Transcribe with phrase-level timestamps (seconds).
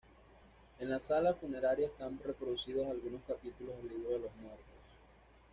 [0.79, 4.65] En la sala funeraria están reproducidos algunos capítulos del Libro de los Muertos.